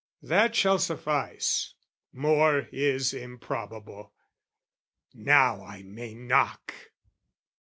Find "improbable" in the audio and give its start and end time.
3.13-4.15